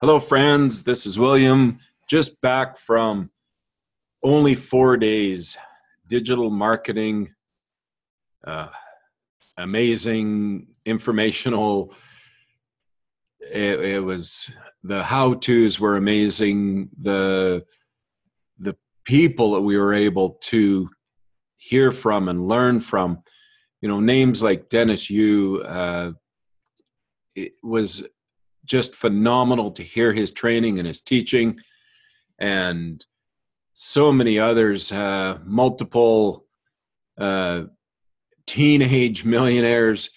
[0.00, 0.84] Hello, friends.
[0.84, 3.32] This is William, just back from
[4.22, 5.58] only four days
[6.06, 7.34] digital marketing,
[8.46, 8.68] uh,
[9.56, 11.92] amazing informational.
[13.40, 14.52] It, it was
[14.84, 16.90] the how tos were amazing.
[17.00, 17.64] The
[18.60, 20.88] the people that we were able to
[21.56, 23.24] hear from and learn from,
[23.80, 25.60] you know, names like Dennis Yu.
[25.66, 26.12] Uh,
[27.34, 28.04] it was
[28.68, 31.58] just phenomenal to hear his training and his teaching.
[32.38, 33.04] And
[33.74, 36.46] so many others uh, multiple
[37.18, 37.64] uh,
[38.46, 40.10] teenage millionaires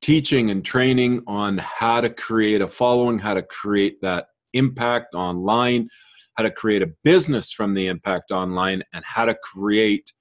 [0.00, 5.88] teaching and training on how to create a following how to create that impact online
[6.34, 10.12] how to create a business from the impact online and how to create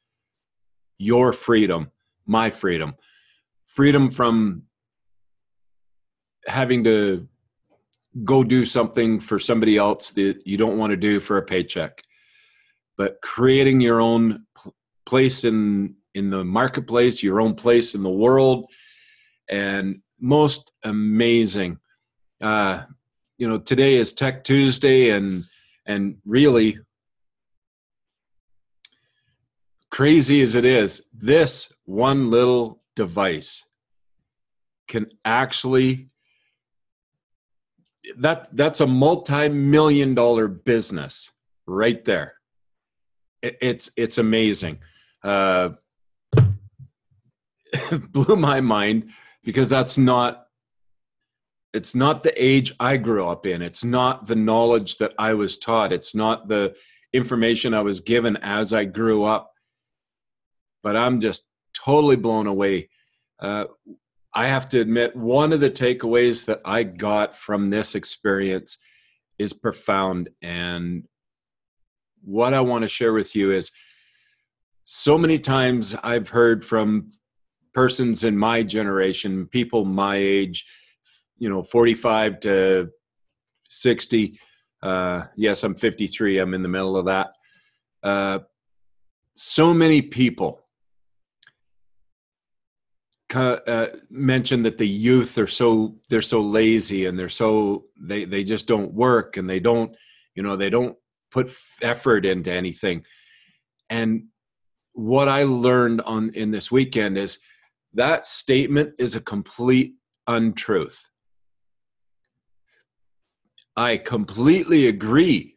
[0.97, 1.91] your freedom
[2.27, 2.93] my freedom.
[3.65, 4.63] Freedom from
[6.45, 7.27] having to
[8.23, 12.01] go do something for somebody else that you don't want to do for a paycheck.
[12.97, 14.45] But creating your own
[15.05, 18.65] place in in the marketplace your own place in the world
[19.49, 21.77] and most amazing.
[22.41, 22.83] Uh
[23.37, 25.43] you know today is tech tuesday and
[25.85, 26.79] and really
[29.89, 33.65] crazy as it is this one little device
[34.87, 36.09] can actually
[38.17, 41.31] that that's a multi-million dollar business
[41.65, 42.35] right there.
[43.41, 44.79] It, it's it's amazing.
[45.23, 45.69] Uh
[48.11, 49.11] blew my mind
[49.43, 50.45] because that's not
[51.73, 53.61] it's not the age i grew up in.
[53.61, 55.91] It's not the knowledge that i was taught.
[55.91, 56.75] It's not the
[57.13, 59.51] information i was given as i grew up.
[60.81, 62.89] But i'm just totally blown away.
[63.39, 63.65] Uh,
[64.37, 68.77] I have to admit, one of the takeaways that I got from this experience
[69.39, 70.29] is profound.
[70.43, 71.07] And
[72.23, 73.71] what I want to share with you is
[74.83, 77.09] so many times I've heard from
[77.73, 80.67] persons in my generation, people my age,
[81.39, 82.89] you know, 45 to
[83.69, 84.39] 60.
[84.83, 87.31] Uh, yes, I'm 53, I'm in the middle of that.
[88.03, 88.39] Uh,
[89.33, 90.66] so many people
[93.35, 98.43] uh, mentioned that the youth are so they're so lazy and they're so they they
[98.43, 99.95] just don't work and they don't
[100.33, 100.95] you know they don't
[101.31, 101.51] put
[101.81, 103.03] effort into anything.
[103.89, 104.25] And
[104.93, 107.39] what i learned on in this weekend is
[107.93, 109.95] that statement is a complete
[110.27, 111.09] untruth.
[113.75, 115.55] I completely agree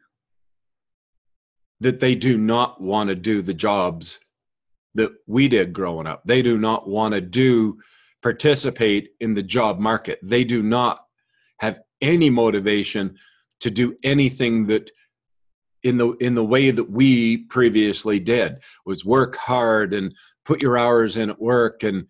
[1.81, 4.19] that they do not want to do the jobs
[4.95, 6.23] that we did growing up.
[6.25, 7.79] They do not want to do
[8.23, 10.19] participate in the job market.
[10.23, 11.05] They do not
[11.59, 13.17] have any motivation
[13.61, 14.91] to do anything that
[15.83, 20.15] in the in the way that we previously did was work hard and
[20.45, 22.07] put your hours in at work and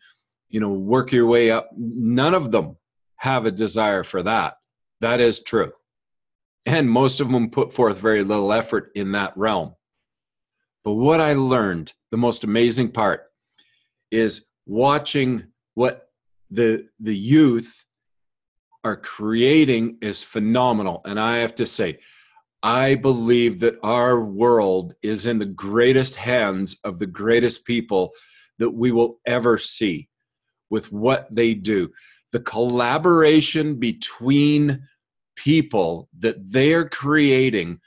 [0.48, 2.76] you know work your way up none of them
[3.16, 4.54] have a desire for that
[5.00, 5.72] that is true
[6.66, 9.74] and most of them put forth very little effort in that realm
[10.84, 13.24] but what I learned, the most amazing part,
[14.10, 16.08] is watching what
[16.50, 17.84] the the youth
[18.82, 21.02] are creating is phenomenal.
[21.04, 21.98] And I have to say,
[22.62, 28.10] I believe that our world is in the greatest hands of the greatest people
[28.58, 30.08] that we will ever see
[30.70, 31.90] with what they do.
[32.32, 34.82] The collaboration between
[35.36, 37.80] people that they're creating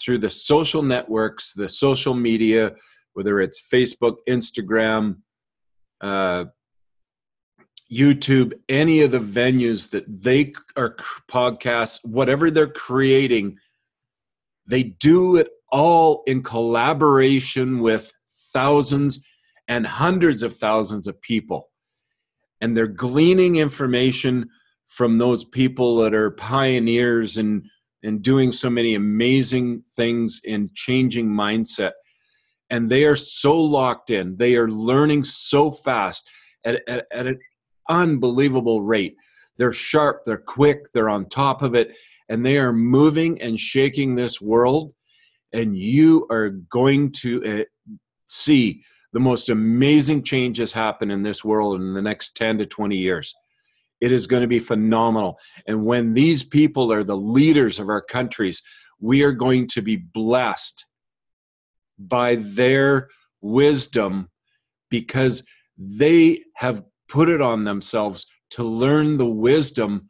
[0.00, 2.74] through the social networks, the social media,
[3.14, 5.16] whether it's Facebook, Instagram,
[6.00, 6.44] uh,
[7.92, 10.94] YouTube, any of the venues that they are
[11.30, 13.56] podcasts, whatever they're creating,
[14.66, 18.12] they do it all in collaboration with
[18.52, 19.22] thousands
[19.68, 21.70] and hundreds of thousands of people.
[22.60, 24.48] And they're gleaning information
[24.86, 27.64] from those people that are pioneers and
[28.02, 31.92] and doing so many amazing things in changing mindset.
[32.70, 36.28] And they are so locked in, they are learning so fast
[36.64, 37.38] at, at, at an
[37.88, 39.16] unbelievable rate.
[39.56, 41.96] They're sharp, they're quick, they're on top of it,
[42.28, 44.94] and they are moving and shaking this world.
[45.52, 47.94] And you are going to uh,
[48.26, 52.96] see the most amazing changes happen in this world in the next 10 to 20
[52.96, 53.34] years.
[54.00, 55.38] It is going to be phenomenal.
[55.66, 58.62] And when these people are the leaders of our countries,
[59.00, 60.84] we are going to be blessed
[61.98, 63.08] by their
[63.40, 64.28] wisdom
[64.90, 65.44] because
[65.76, 70.08] they have put it on themselves to learn the wisdom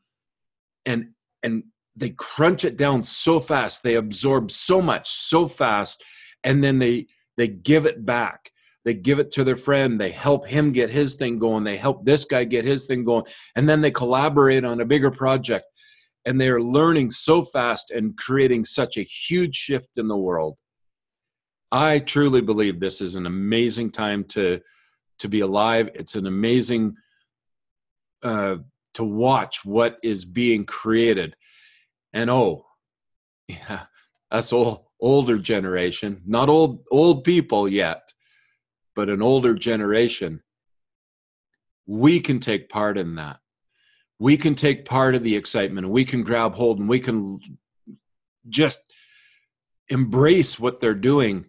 [0.87, 1.11] and
[1.43, 1.65] and
[1.97, 6.03] they crunch it down so fast they absorb so much so fast
[6.45, 7.07] and then they
[7.37, 8.51] they give it back
[8.89, 10.01] they give it to their friend.
[10.01, 11.63] They help him get his thing going.
[11.63, 13.25] They help this guy get his thing going.
[13.55, 15.67] And then they collaborate on a bigger project.
[16.25, 20.57] And they're learning so fast and creating such a huge shift in the world.
[21.71, 24.63] I truly believe this is an amazing time to
[25.19, 25.91] to be alive.
[25.95, 26.97] It's an amazing
[28.23, 28.57] uh,
[28.95, 31.37] to watch what is being created.
[32.15, 32.65] And oh
[33.49, 33.83] yeah
[34.31, 36.23] that's old older generation.
[36.25, 38.08] Not old old people yet
[38.99, 40.43] but an older generation
[41.87, 43.39] we can take part in that.
[44.19, 47.39] We can take part of the excitement and we can grab hold and we can
[48.49, 48.93] just
[49.89, 51.47] embrace what they're doing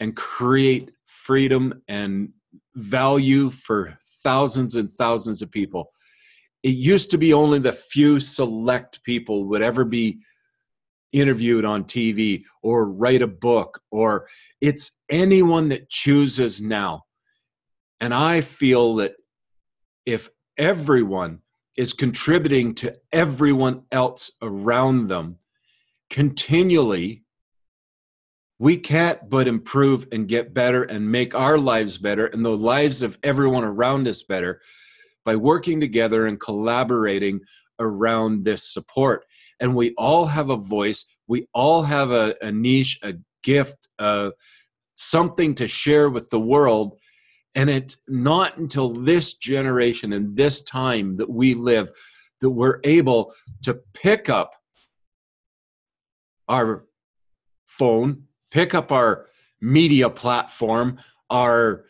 [0.00, 2.30] and create freedom and
[2.74, 5.92] value for thousands and thousands of people.
[6.62, 10.20] It used to be only the few select people would ever be
[11.12, 14.28] interviewed on TV or write a book or
[14.60, 17.04] it's anyone that chooses now.
[18.00, 19.14] And I feel that
[20.04, 21.40] if everyone
[21.76, 25.36] is contributing to everyone else around them
[26.10, 27.24] continually,
[28.58, 33.02] we can't but improve and get better and make our lives better and the lives
[33.02, 34.60] of everyone around us better
[35.24, 37.40] by working together and collaborating
[37.78, 39.24] around this support.
[39.60, 44.30] And we all have a voice, we all have a, a niche, a gift, uh,
[44.94, 46.98] something to share with the world.
[47.54, 51.90] And it's not until this generation and this time that we live
[52.40, 53.32] that we're able
[53.62, 54.54] to pick up
[56.48, 56.84] our
[57.66, 59.26] phone, pick up our
[59.60, 60.98] media platform,
[61.30, 61.86] our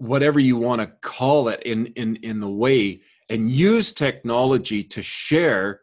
[0.00, 5.02] whatever you want to call it in in in the way and use technology to
[5.02, 5.80] share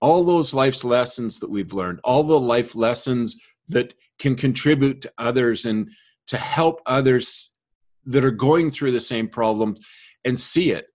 [0.00, 3.36] all those life's lessons that we've learned all the life lessons
[3.68, 5.90] that can contribute to others and
[6.26, 7.52] to help others
[8.04, 9.80] that are going through the same problems
[10.24, 10.86] and see it.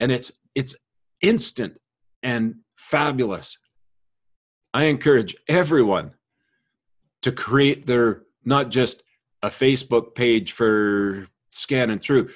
[0.00, 0.76] And it's it's
[1.20, 1.78] instant
[2.22, 3.58] and fabulous.
[4.72, 6.12] I encourage everyone
[7.22, 9.02] to create their not just
[9.42, 12.28] a facebook page for scanning through.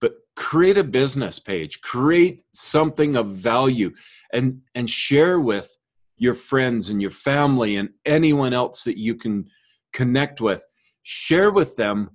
[0.00, 3.92] But create a business page create something of value
[4.32, 5.76] and and share with
[6.16, 9.48] your friends and your family and anyone else that you can
[9.92, 10.64] connect with.
[11.02, 12.10] Share with them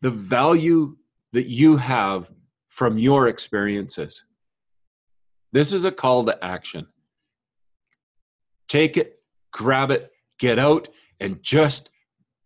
[0.00, 0.96] the value
[1.32, 2.30] that you have
[2.68, 4.24] from your experiences.
[5.52, 6.86] This is a call to action.
[8.68, 9.18] Take it
[9.50, 10.88] grab it get out
[11.20, 11.90] and just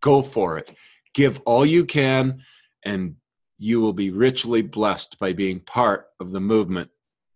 [0.01, 0.75] go for it.
[1.15, 2.43] Give all you can
[2.85, 3.17] and
[3.59, 6.91] you will be richly blessed by being part of the movement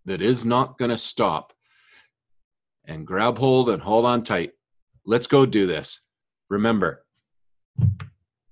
[0.05, 1.53] that is not going to stop.
[2.85, 4.53] And grab hold and hold on tight.
[5.05, 6.01] Let's go do this.
[6.49, 7.05] Remember,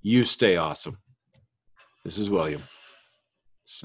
[0.03, 0.99] you stay awesome.
[2.05, 2.63] This is William.